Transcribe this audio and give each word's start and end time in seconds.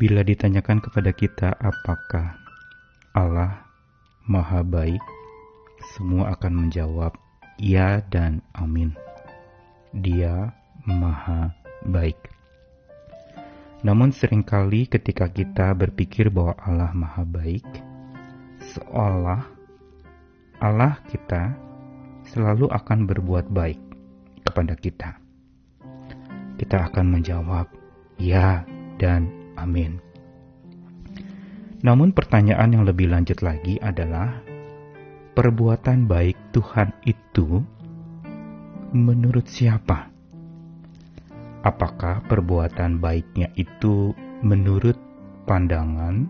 Bila 0.00 0.24
ditanyakan 0.24 0.80
kepada 0.80 1.12
kita 1.12 1.52
apakah 1.60 2.32
Allah 3.12 3.68
Maha 4.24 4.64
Baik, 4.64 5.04
semua 5.92 6.32
akan 6.32 6.64
menjawab 6.64 7.12
ya 7.60 8.00
dan 8.08 8.40
amin. 8.56 8.96
Dia 9.92 10.56
Maha 10.88 11.52
Baik. 11.84 12.16
Namun 13.84 14.08
sering 14.16 14.40
kali 14.40 14.88
ketika 14.88 15.28
kita 15.28 15.76
berpikir 15.76 16.32
bahwa 16.32 16.56
Allah 16.64 16.96
Maha 16.96 17.28
Baik, 17.28 17.68
seolah 18.72 19.44
Allah 20.64 20.96
kita 21.12 21.52
selalu 22.24 22.72
akan 22.72 23.04
berbuat 23.04 23.52
baik 23.52 23.80
kepada 24.48 24.72
kita. 24.80 25.20
Kita 26.56 26.88
akan 26.88 27.20
menjawab 27.20 27.68
ya 28.16 28.64
dan 28.96 29.39
Amin. 29.60 30.00
Namun 31.80 32.12
pertanyaan 32.12 32.76
yang 32.76 32.84
lebih 32.84 33.08
lanjut 33.08 33.40
lagi 33.40 33.80
adalah 33.80 34.40
perbuatan 35.32 36.04
baik 36.04 36.52
Tuhan 36.52 36.92
itu 37.08 37.60
menurut 38.92 39.48
siapa? 39.48 40.12
Apakah 41.60 42.24
perbuatan 42.24 43.00
baiknya 43.00 43.52
itu 43.56 44.16
menurut 44.40 44.96
pandangan 45.44 46.24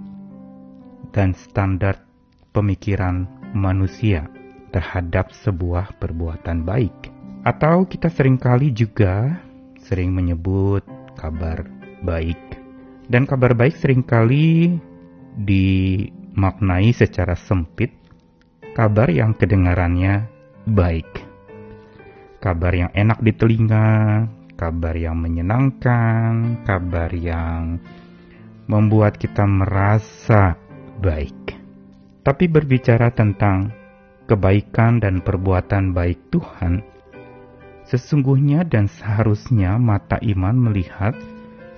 dan 1.14 1.34
standar 1.34 2.02
pemikiran 2.50 3.26
manusia 3.54 4.26
terhadap 4.70 5.34
sebuah 5.34 5.98
perbuatan 5.98 6.62
baik? 6.62 6.94
Atau 7.42 7.90
kita 7.90 8.06
sering 8.10 8.38
kali 8.38 8.70
juga 8.70 9.38
sering 9.82 10.14
menyebut 10.14 10.86
kabar 11.18 11.66
baik 12.06 12.59
dan 13.10 13.26
kabar 13.26 13.58
baik 13.58 13.74
sering 13.74 14.06
kali 14.06 14.78
dimaknai 15.34 16.94
secara 16.94 17.34
sempit, 17.34 17.90
kabar 18.78 19.10
yang 19.10 19.34
kedengarannya 19.34 20.30
baik. 20.70 21.26
Kabar 22.38 22.72
yang 22.72 22.94
enak 22.94 23.18
di 23.18 23.34
telinga, 23.34 24.24
kabar 24.54 24.94
yang 24.94 25.18
menyenangkan, 25.18 26.62
kabar 26.62 27.10
yang 27.10 27.82
membuat 28.70 29.18
kita 29.18 29.42
merasa 29.42 30.54
baik. 31.02 31.58
Tapi 32.22 32.46
berbicara 32.46 33.10
tentang 33.10 33.74
kebaikan 34.30 35.02
dan 35.02 35.18
perbuatan 35.18 35.90
baik 35.90 36.30
Tuhan, 36.30 36.86
sesungguhnya 37.90 38.62
dan 38.62 38.86
seharusnya 38.86 39.74
mata 39.82 40.22
iman 40.22 40.70
melihat 40.70 41.18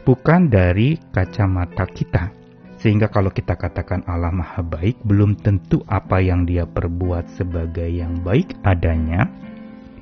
bukan 0.03 0.51
dari 0.51 0.99
kacamata 1.15 1.87
kita. 1.87 2.35
Sehingga 2.83 3.07
kalau 3.07 3.31
kita 3.31 3.55
katakan 3.55 4.03
Allah 4.11 4.35
Maha 4.35 4.59
Baik, 4.59 4.99
belum 5.07 5.39
tentu 5.39 5.87
apa 5.87 6.19
yang 6.19 6.43
dia 6.43 6.67
perbuat 6.67 7.31
sebagai 7.31 7.87
yang 7.87 8.19
baik 8.27 8.59
adanya, 8.67 9.31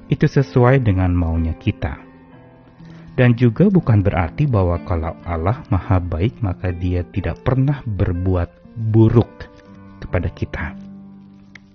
itu 0.09 0.25
sesuai 0.25 0.81
dengan 0.81 1.13
maunya 1.13 1.53
kita. 1.61 2.01
Dan 3.21 3.37
juga 3.37 3.69
bukan 3.69 4.01
berarti 4.01 4.49
bahwa 4.49 4.81
kalau 4.89 5.13
Allah 5.29 5.61
Maha 5.69 6.01
Baik, 6.01 6.41
maka 6.41 6.73
dia 6.73 7.05
tidak 7.05 7.45
pernah 7.45 7.85
berbuat 7.85 8.49
buruk 8.81 9.29
kepada 10.01 10.33
kita. 10.33 10.73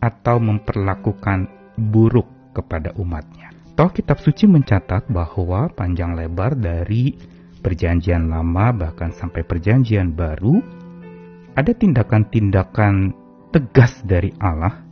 Atau 0.02 0.42
memperlakukan 0.42 1.46
buruk 1.78 2.26
kepada 2.58 2.98
umatnya. 2.98 3.54
Toh 3.78 3.94
kitab 3.94 4.18
suci 4.24 4.50
mencatat 4.50 5.06
bahwa 5.12 5.70
panjang 5.70 6.18
lebar 6.18 6.58
dari 6.58 7.35
perjanjian 7.66 8.30
lama 8.30 8.70
bahkan 8.70 9.10
sampai 9.10 9.42
perjanjian 9.42 10.14
baru 10.14 10.62
ada 11.58 11.74
tindakan-tindakan 11.74 13.18
tegas 13.50 14.06
dari 14.06 14.30
Allah 14.38 14.86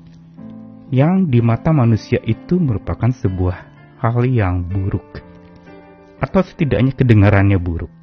yang 0.90 1.30
di 1.30 1.38
mata 1.38 1.70
manusia 1.70 2.18
itu 2.26 2.58
merupakan 2.58 3.14
sebuah 3.14 3.58
hal 4.02 4.26
yang 4.26 4.66
buruk 4.66 5.22
atau 6.18 6.42
setidaknya 6.42 6.98
kedengarannya 6.98 7.62
buruk. 7.62 7.94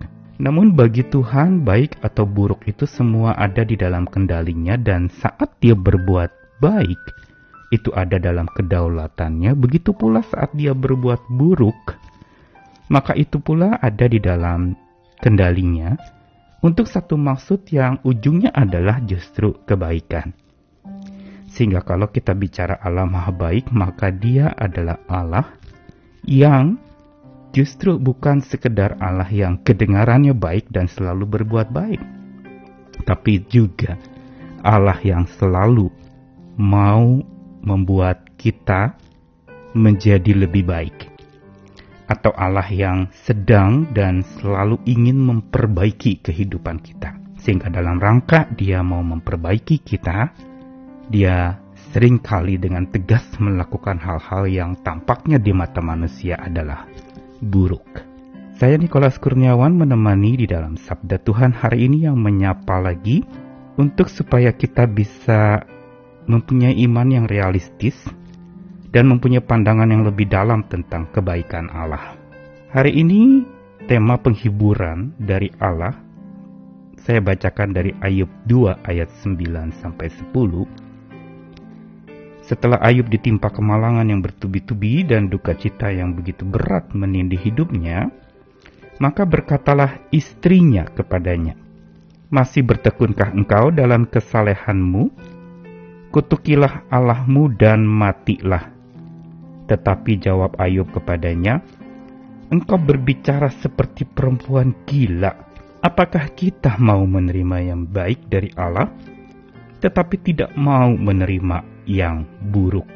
Namun 0.40 0.72
bagi 0.72 1.04
Tuhan 1.04 1.66
baik 1.66 2.00
atau 2.00 2.24
buruk 2.24 2.64
itu 2.64 2.86
semua 2.86 3.36
ada 3.36 3.66
di 3.66 3.76
dalam 3.76 4.08
kendalinya 4.08 4.78
dan 4.78 5.10
saat 5.10 5.52
dia 5.58 5.74
berbuat 5.74 6.62
baik 6.62 7.02
itu 7.70 7.92
ada 7.94 8.16
dalam 8.18 8.48
kedaulatannya 8.50 9.54
begitu 9.54 9.94
pula 9.94 10.24
saat 10.26 10.50
dia 10.56 10.74
berbuat 10.74 11.28
buruk 11.30 11.96
maka 12.90 13.14
itu 13.14 13.38
pula 13.38 13.78
ada 13.78 14.10
di 14.10 14.18
dalam 14.18 14.74
kendalinya 15.22 15.94
untuk 16.60 16.90
satu 16.90 17.14
maksud 17.14 17.70
yang 17.70 18.02
ujungnya 18.02 18.52
adalah 18.52 19.00
justru 19.06 19.56
kebaikan. 19.64 20.34
Sehingga 21.50 21.80
kalau 21.86 22.10
kita 22.10 22.34
bicara 22.36 22.78
Allah 22.82 23.08
Maha 23.08 23.32
Baik, 23.32 23.72
maka 23.72 24.12
dia 24.12 24.52
adalah 24.52 25.00
Allah 25.08 25.46
yang 26.26 26.76
justru 27.50 27.96
bukan 27.96 28.42
sekedar 28.44 28.98
Allah 29.00 29.26
yang 29.30 29.58
kedengarannya 29.62 30.36
baik 30.36 30.70
dan 30.70 30.86
selalu 30.86 31.40
berbuat 31.40 31.72
baik. 31.72 32.02
Tapi 33.06 33.32
juga 33.48 33.96
Allah 34.60 34.98
yang 35.00 35.24
selalu 35.40 35.88
mau 36.60 37.18
membuat 37.64 38.36
kita 38.36 38.94
menjadi 39.74 40.36
lebih 40.36 40.68
baik 40.68 41.09
atau 42.10 42.34
Allah 42.34 42.66
yang 42.66 43.06
sedang 43.14 43.86
dan 43.94 44.26
selalu 44.42 44.82
ingin 44.82 45.22
memperbaiki 45.22 46.26
kehidupan 46.26 46.82
kita. 46.82 47.14
Sehingga 47.38 47.70
dalam 47.70 48.02
rangka 48.02 48.50
dia 48.50 48.82
mau 48.82 49.00
memperbaiki 49.00 49.78
kita, 49.86 50.34
dia 51.06 51.62
sering 51.94 52.18
kali 52.18 52.58
dengan 52.58 52.90
tegas 52.90 53.22
melakukan 53.38 54.02
hal-hal 54.02 54.50
yang 54.50 54.70
tampaknya 54.82 55.38
di 55.38 55.54
mata 55.54 55.78
manusia 55.78 56.36
adalah 56.36 56.84
buruk. 57.38 58.10
Saya 58.60 58.76
Nikolas 58.76 59.16
Kurniawan 59.16 59.72
menemani 59.72 60.36
di 60.36 60.44
dalam 60.44 60.76
Sabda 60.76 61.16
Tuhan 61.16 61.56
hari 61.56 61.88
ini 61.88 62.04
yang 62.04 62.20
menyapa 62.20 62.76
lagi 62.76 63.24
untuk 63.80 64.12
supaya 64.12 64.52
kita 64.52 64.84
bisa 64.84 65.64
mempunyai 66.28 66.76
iman 66.84 67.08
yang 67.08 67.24
realistis 67.24 67.96
dan 68.90 69.06
mempunyai 69.06 69.42
pandangan 69.42 69.90
yang 69.90 70.02
lebih 70.02 70.26
dalam 70.26 70.66
tentang 70.66 71.06
kebaikan 71.14 71.70
Allah. 71.70 72.18
Hari 72.70 72.94
ini 72.94 73.42
tema 73.86 74.18
penghiburan 74.18 75.14
dari 75.18 75.50
Allah 75.58 76.10
saya 77.00 77.24
bacakan 77.24 77.72
dari 77.72 77.96
Ayub 78.04 78.28
2 78.44 78.84
ayat 78.84 79.08
9 79.24 79.72
sampai 79.80 80.12
10. 80.12 80.68
Setelah 82.44 82.76
Ayub 82.84 83.08
ditimpa 83.08 83.48
kemalangan 83.48 84.04
yang 84.04 84.20
bertubi-tubi 84.20 85.06
dan 85.08 85.32
duka 85.32 85.56
cita 85.56 85.88
yang 85.88 86.12
begitu 86.12 86.44
berat 86.44 86.92
menindih 86.92 87.40
hidupnya, 87.40 88.12
maka 89.00 89.24
berkatalah 89.24 89.96
istrinya 90.12 90.84
kepadanya, 90.92 91.56
"Masih 92.28 92.62
bertekunkah 92.68 93.32
engkau 93.32 93.72
dalam 93.72 94.04
kesalehanmu? 94.04 95.08
Kutukilah 96.12 96.84
Allahmu 96.92 97.48
dan 97.56 97.86
matilah." 97.88 98.79
Tetapi 99.70 100.18
jawab 100.18 100.58
Ayub 100.58 100.90
kepadanya, 100.90 101.62
Engkau 102.50 102.82
berbicara 102.82 103.46
seperti 103.62 104.02
perempuan 104.02 104.74
gila. 104.82 105.30
Apakah 105.78 106.34
kita 106.34 106.74
mau 106.82 107.06
menerima 107.06 107.56
yang 107.62 107.86
baik 107.86 108.26
dari 108.26 108.50
Allah, 108.58 108.90
tetapi 109.78 110.18
tidak 110.18 110.50
mau 110.58 110.90
menerima 110.90 111.86
yang 111.86 112.26
buruk? 112.50 112.90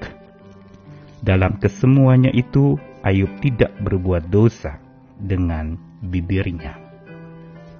Dalam 1.22 1.62
kesemuanya 1.62 2.34
itu, 2.34 2.74
Ayub 3.06 3.30
tidak 3.38 3.70
berbuat 3.78 4.26
dosa 4.26 4.82
dengan 5.14 5.78
bibirnya. 6.02 6.74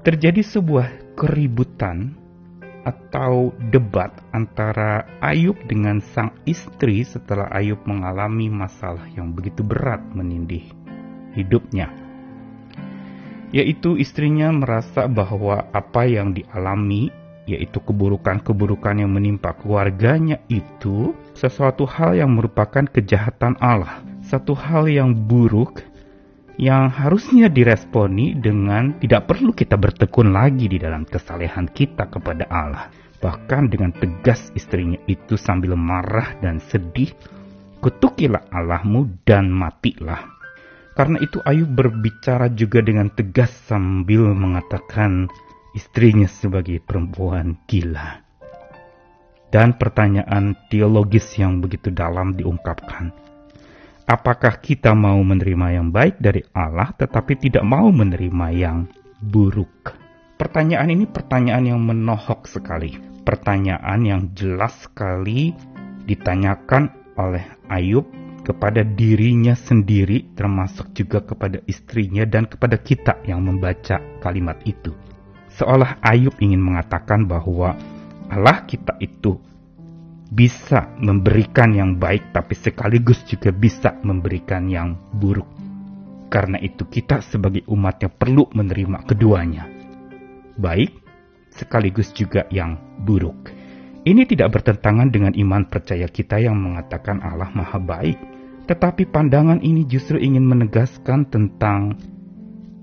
Terjadi 0.07 0.47
sebuah 0.47 1.19
keributan 1.19 2.15
atau 2.85 3.51
debat 3.73 4.13
antara 4.31 5.09
Ayub 5.25 5.57
dengan 5.65 6.05
sang 6.13 6.37
istri 6.45 7.01
setelah 7.03 7.49
Ayub 7.51 7.81
mengalami 7.89 8.53
masalah 8.53 9.09
yang 9.17 9.33
begitu 9.33 9.65
berat 9.65 10.05
menindih 10.13 10.69
hidupnya. 11.33 11.91
Yaitu 13.51 13.97
istrinya 13.97 14.53
merasa 14.53 15.09
bahwa 15.09 15.65
apa 15.73 16.05
yang 16.05 16.37
dialami, 16.37 17.09
yaitu 17.49 17.81
keburukan-keburukan 17.81 19.05
yang 19.05 19.13
menimpa 19.13 19.55
keluarganya 19.57 20.41
itu 20.51 21.15
sesuatu 21.33 21.87
hal 21.87 22.19
yang 22.19 22.35
merupakan 22.35 22.85
kejahatan 22.89 23.55
Allah, 23.63 24.03
satu 24.27 24.57
hal 24.57 24.91
yang 24.91 25.15
buruk 25.15 25.94
yang 26.55 26.87
harusnya 26.87 27.51
diresponi 27.51 28.39
dengan 28.39 28.95
tidak 29.03 29.27
perlu 29.27 29.51
kita 29.51 29.75
bertekun 29.75 30.31
lagi 30.31 30.71
di 30.71 30.79
dalam 30.79 31.03
kesalehan 31.03 31.67
kita 31.71 32.07
kepada 32.07 32.47
Allah. 32.47 32.91
Bahkan 33.19 33.73
dengan 33.73 33.91
tegas 33.91 34.53
istrinya 34.53 35.01
itu 35.09 35.35
sambil 35.35 35.75
marah 35.75 36.37
dan 36.45 36.61
sedih, 36.61 37.11
kutukilah 37.81 38.45
Allahmu 38.53 39.25
dan 39.25 39.49
matilah. 39.49 40.31
Karena 40.95 41.19
itu 41.19 41.43
Ayub 41.43 41.75
berbicara 41.75 42.47
juga 42.55 42.79
dengan 42.79 43.11
tegas 43.11 43.51
sambil 43.67 44.31
mengatakan, 44.31 45.27
istrinya 45.75 46.31
sebagai 46.31 46.79
perempuan 46.79 47.59
gila. 47.67 48.23
Dan 49.51 49.75
pertanyaan 49.75 50.55
teologis 50.71 51.35
yang 51.35 51.59
begitu 51.59 51.91
dalam 51.91 52.39
diungkapkan. 52.39 53.24
Apakah 54.05 54.61
kita 54.61 54.93
mau 54.93 55.17
menerima 55.25 55.81
yang 55.81 55.89
baik 55.89 56.21
dari 56.21 56.45
Allah 56.53 56.93
tetapi 56.93 57.41
tidak 57.41 57.65
mau 57.65 57.89
menerima 57.89 58.47
yang 58.53 58.85
buruk? 59.17 59.97
Pertanyaan 60.37 60.93
ini 60.93 61.09
pertanyaan 61.09 61.65
yang 61.65 61.81
menohok 61.81 62.45
sekali. 62.45 63.01
Pertanyaan 63.25 64.05
yang 64.05 64.23
jelas 64.37 64.77
sekali 64.85 65.57
ditanyakan 66.05 67.17
oleh 67.17 67.49
Ayub 67.73 68.05
kepada 68.45 68.85
dirinya 68.85 69.57
sendiri 69.57 70.37
termasuk 70.37 70.93
juga 70.93 71.25
kepada 71.25 71.65
istrinya 71.65 72.29
dan 72.29 72.45
kepada 72.45 72.77
kita 72.77 73.25
yang 73.25 73.41
membaca 73.41 74.05
kalimat 74.21 74.61
itu. 74.69 74.93
Seolah 75.57 75.97
Ayub 76.05 76.37
ingin 76.45 76.61
mengatakan 76.61 77.25
bahwa 77.25 77.73
Allah 78.29 78.69
kita 78.69 79.01
itu 79.01 79.41
bisa 80.31 80.97
memberikan 81.01 81.75
yang 81.77 82.01
baik 82.01 82.33
tapi 82.33 82.57
sekaligus 82.57 83.23
juga 83.29 83.53
bisa 83.53 83.97
memberikan 84.01 84.69
yang 84.69 84.97
buruk. 85.13 85.49
Karena 86.33 86.59
itu 86.59 86.89
kita 86.89 87.23
sebagai 87.23 87.63
umatnya 87.71 88.11
perlu 88.11 88.49
menerima 88.51 89.07
keduanya. 89.07 89.69
Baik 90.59 91.05
sekaligus 91.55 92.11
juga 92.11 92.51
yang 92.51 92.75
buruk. 93.03 93.55
Ini 94.05 94.29
tidak 94.29 94.61
bertentangan 94.61 95.09
dengan 95.09 95.33
iman 95.33 95.65
percaya 95.65 96.05
kita 96.11 96.37
yang 96.37 96.61
mengatakan 96.61 97.25
Allah 97.25 97.49
Maha 97.57 97.81
Baik, 97.81 98.21
tetapi 98.69 99.09
pandangan 99.09 99.65
ini 99.65 99.89
justru 99.89 100.21
ingin 100.21 100.45
menegaskan 100.45 101.25
tentang 101.25 101.97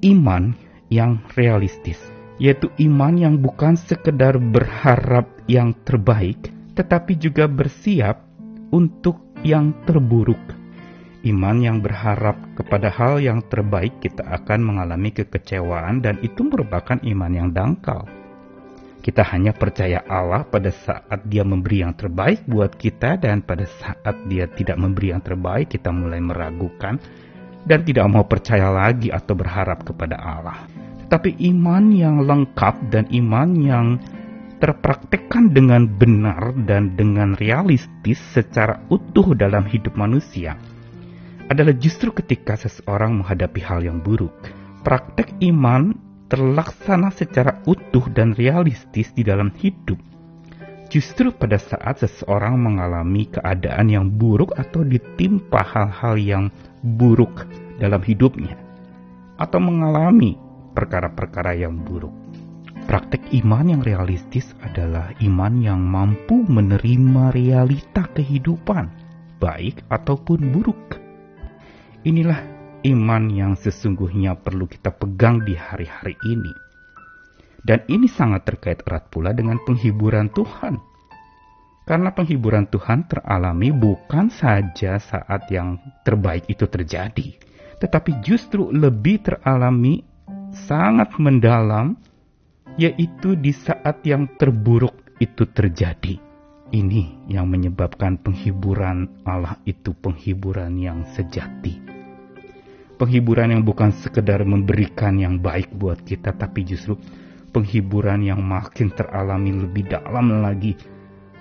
iman 0.02 0.58
yang 0.90 1.22
realistis, 1.38 2.02
yaitu 2.42 2.74
iman 2.90 3.14
yang 3.14 3.36
bukan 3.38 3.78
sekedar 3.78 4.42
berharap 4.42 5.30
yang 5.46 5.78
terbaik, 5.86 6.50
tetapi 6.76 7.20
juga 7.20 7.48
bersiap 7.48 8.24
untuk 8.72 9.20
yang 9.44 9.76
terburuk. 9.84 10.40
Iman 11.22 11.62
yang 11.62 11.86
berharap 11.86 12.34
kepada 12.58 12.90
hal 12.90 13.22
yang 13.22 13.46
terbaik 13.46 14.02
kita 14.02 14.26
akan 14.26 14.66
mengalami 14.66 15.14
kekecewaan 15.14 16.02
dan 16.02 16.18
itu 16.26 16.42
merupakan 16.42 16.98
iman 16.98 17.30
yang 17.30 17.54
dangkal. 17.54 18.10
Kita 19.02 19.26
hanya 19.34 19.54
percaya 19.54 20.02
Allah 20.06 20.46
pada 20.46 20.70
saat 20.70 21.26
dia 21.26 21.42
memberi 21.42 21.82
yang 21.82 21.94
terbaik 21.94 22.46
buat 22.46 22.74
kita 22.78 23.22
dan 23.22 23.42
pada 23.42 23.66
saat 23.66 24.14
dia 24.30 24.46
tidak 24.50 24.78
memberi 24.78 25.14
yang 25.14 25.22
terbaik 25.22 25.74
kita 25.74 25.90
mulai 25.90 26.22
meragukan 26.22 27.02
dan 27.66 27.86
tidak 27.86 28.06
mau 28.10 28.26
percaya 28.26 28.70
lagi 28.74 29.14
atau 29.14 29.34
berharap 29.38 29.86
kepada 29.86 30.18
Allah. 30.18 30.66
Tetapi 31.06 31.38
iman 31.54 31.86
yang 31.94 32.26
lengkap 32.26 32.94
dan 32.94 33.06
iman 33.10 33.50
yang 33.58 33.88
terpraktekkan 34.62 35.50
dengan 35.50 35.90
benar 35.90 36.54
dan 36.70 36.94
dengan 36.94 37.34
realistis 37.42 38.22
secara 38.32 38.78
utuh 38.94 39.34
dalam 39.34 39.66
hidup 39.66 39.98
manusia 39.98 40.54
adalah 41.50 41.74
justru 41.76 42.14
ketika 42.14 42.56
seseorang 42.56 43.20
menghadapi 43.20 43.60
hal 43.60 43.82
yang 43.82 44.00
buruk. 44.00 44.32
Praktek 44.86 45.34
iman 45.52 45.98
terlaksana 46.32 47.12
secara 47.12 47.60
utuh 47.68 48.08
dan 48.14 48.38
realistis 48.38 49.12
di 49.12 49.26
dalam 49.26 49.52
hidup. 49.60 50.00
Justru 50.88 51.36
pada 51.36 51.60
saat 51.60 52.00
seseorang 52.00 52.56
mengalami 52.56 53.28
keadaan 53.28 53.92
yang 53.92 54.08
buruk 54.08 54.56
atau 54.56 54.86
ditimpa 54.88 55.60
hal-hal 55.60 56.16
yang 56.16 56.46
buruk 56.80 57.48
dalam 57.80 58.00
hidupnya, 58.00 58.56
atau 59.40 59.60
mengalami 59.60 60.36
perkara-perkara 60.76 61.56
yang 61.60 61.80
buruk. 61.84 62.31
Praktek 62.92 63.32
iman 63.40 63.72
yang 63.72 63.80
realistis 63.88 64.52
adalah 64.60 65.16
iman 65.24 65.64
yang 65.64 65.80
mampu 65.80 66.44
menerima 66.44 67.32
realita 67.32 68.04
kehidupan, 68.12 68.92
baik 69.40 69.88
ataupun 69.88 70.52
buruk. 70.52 71.00
Inilah 72.04 72.44
iman 72.84 73.32
yang 73.32 73.56
sesungguhnya 73.56 74.36
perlu 74.36 74.68
kita 74.68 74.92
pegang 74.92 75.40
di 75.40 75.56
hari-hari 75.56 76.20
ini. 76.28 76.52
Dan 77.64 77.88
ini 77.88 78.12
sangat 78.12 78.44
terkait 78.44 78.84
erat 78.84 79.08
pula 79.08 79.32
dengan 79.32 79.64
penghiburan 79.64 80.28
Tuhan. 80.28 80.76
Karena 81.88 82.12
penghiburan 82.12 82.68
Tuhan 82.68 83.08
teralami 83.08 83.72
bukan 83.72 84.28
saja 84.28 85.00
saat 85.00 85.48
yang 85.48 85.80
terbaik 86.04 86.44
itu 86.52 86.68
terjadi, 86.68 87.40
tetapi 87.80 88.20
justru 88.20 88.68
lebih 88.68 89.24
teralami 89.24 90.04
sangat 90.52 91.16
mendalam 91.16 91.96
yaitu 92.80 93.36
di 93.36 93.52
saat 93.52 94.04
yang 94.08 94.30
terburuk 94.40 94.96
itu 95.20 95.44
terjadi. 95.50 96.20
Ini 96.72 97.28
yang 97.28 97.52
menyebabkan 97.52 98.16
penghiburan 98.24 99.28
Allah 99.28 99.60
itu 99.68 99.92
penghiburan 99.92 100.80
yang 100.80 101.04
sejati. 101.12 101.84
Penghiburan 102.96 103.52
yang 103.52 103.64
bukan 103.68 103.92
sekedar 103.92 104.48
memberikan 104.48 105.20
yang 105.20 105.42
baik 105.44 105.68
buat 105.76 106.00
kita, 106.00 106.32
tapi 106.32 106.64
justru 106.64 106.96
penghiburan 107.52 108.24
yang 108.24 108.40
makin 108.40 108.88
teralami 108.94 109.52
lebih 109.52 109.92
dalam 109.92 110.40
lagi 110.40 110.80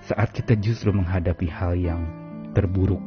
saat 0.03 0.35
kita 0.35 0.59
justru 0.59 0.91
menghadapi 0.91 1.47
hal 1.47 1.79
yang 1.79 2.01
terburuk. 2.51 2.99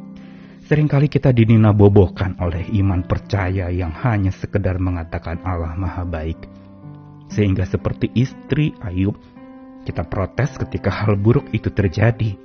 Seringkali 0.65 1.05
kita 1.05 1.29
dininabobohkan 1.29 2.41
oleh 2.41 2.65
iman 2.81 3.05
percaya 3.05 3.69
yang 3.69 3.93
hanya 4.01 4.33
sekedar 4.33 4.81
mengatakan 4.81 5.37
Allah 5.45 5.77
Maha 5.77 6.01
Baik 6.01 6.64
sehingga 7.29 7.65
seperti 7.65 8.11
istri 8.13 8.73
Ayub, 8.81 9.17
kita 9.85 10.05
protes 10.05 10.57
ketika 10.57 10.89
hal 10.89 11.17
buruk 11.17 11.49
itu 11.53 11.69
terjadi. 11.69 12.37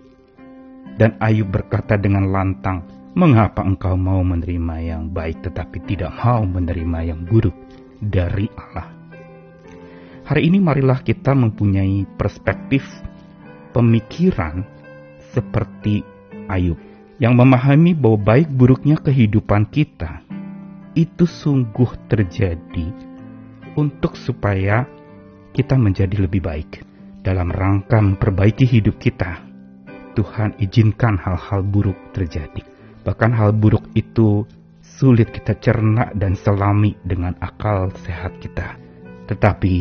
Dan 0.97 1.17
Ayub 1.17 1.49
berkata 1.49 1.97
dengan 1.97 2.29
lantang, 2.29 2.85
"Mengapa 3.17 3.65
engkau 3.65 3.97
mau 3.97 4.21
menerima 4.21 4.77
yang 4.85 5.03
baik 5.09 5.49
tetapi 5.49 5.83
tidak 5.89 6.13
mau 6.21 6.45
menerima 6.45 6.99
yang 7.09 7.21
buruk 7.25 7.57
dari 8.01 8.47
Allah?" 8.53 8.93
Hari 10.31 10.47
ini 10.47 10.63
marilah 10.63 11.03
kita 11.03 11.35
mempunyai 11.35 12.07
perspektif 12.15 12.87
pemikiran 13.75 14.63
seperti 15.35 16.07
Ayub 16.47 16.79
yang 17.19 17.37
memahami 17.37 17.93
bahwa 17.95 18.37
baik 18.37 18.49
buruknya 18.51 18.97
kehidupan 18.99 19.69
kita 19.69 20.25
itu 20.95 21.25
sungguh 21.29 21.95
terjadi 22.11 23.10
untuk 23.77 24.19
supaya 24.19 24.87
kita 25.51 25.75
menjadi 25.75 26.17
lebih 26.27 26.43
baik. 26.43 26.71
Dalam 27.21 27.53
rangka 27.53 28.01
memperbaiki 28.01 28.65
hidup 28.65 28.97
kita, 28.97 29.45
Tuhan 30.17 30.57
izinkan 30.57 31.21
hal-hal 31.21 31.61
buruk 31.61 32.17
terjadi. 32.17 32.65
Bahkan 33.05 33.31
hal 33.37 33.53
buruk 33.53 33.93
itu 33.93 34.49
sulit 34.81 35.29
kita 35.29 35.57
cerna 35.61 36.09
dan 36.17 36.33
selami 36.33 36.97
dengan 37.05 37.37
akal 37.39 37.93
sehat 38.09 38.41
kita. 38.41 38.81
Tetapi 39.29 39.77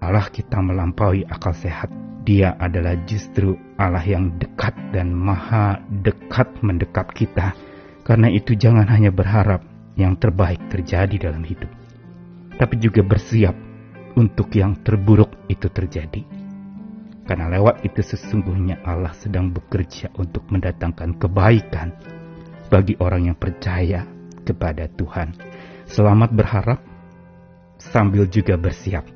Allah 0.00 0.26
kita 0.30 0.62
melampaui 0.62 1.26
akal 1.26 1.52
sehat. 1.52 1.90
Dia 2.22 2.54
adalah 2.60 2.94
justru 3.08 3.56
Allah 3.80 4.04
yang 4.04 4.38
dekat 4.38 4.76
dan 4.94 5.10
maha 5.10 5.80
dekat 5.90 6.46
mendekat 6.62 7.10
kita. 7.16 7.56
Karena 8.06 8.30
itu 8.30 8.54
jangan 8.54 8.86
hanya 8.86 9.10
berharap 9.10 9.64
yang 9.98 10.14
terbaik 10.14 10.60
terjadi 10.70 11.30
dalam 11.30 11.42
hidup 11.42 11.79
tapi 12.60 12.76
juga 12.76 13.00
bersiap 13.00 13.56
untuk 14.20 14.52
yang 14.52 14.76
terburuk 14.84 15.32
itu 15.48 15.72
terjadi. 15.72 16.20
Karena 17.24 17.48
lewat 17.48 17.88
itu 17.88 18.04
sesungguhnya 18.04 18.84
Allah 18.84 19.16
sedang 19.16 19.48
bekerja 19.48 20.12
untuk 20.20 20.44
mendatangkan 20.52 21.16
kebaikan 21.16 21.96
bagi 22.68 23.00
orang 23.00 23.32
yang 23.32 23.38
percaya 23.40 24.04
kepada 24.44 24.92
Tuhan. 24.92 25.32
Selamat 25.88 26.36
berharap 26.36 26.84
sambil 27.80 28.28
juga 28.28 28.60
bersiap 28.60 29.08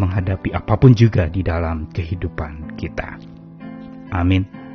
menghadapi 0.00 0.56
apa 0.56 0.80
pun 0.80 0.96
juga 0.96 1.28
di 1.28 1.44
dalam 1.44 1.92
kehidupan 1.92 2.78
kita. 2.80 3.20
Amin. 4.16 4.65